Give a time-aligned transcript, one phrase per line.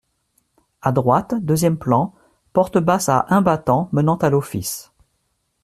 [0.81, 2.15] A droite, deuxième plan,
[2.53, 4.91] porte basse à un battant menant à l’office.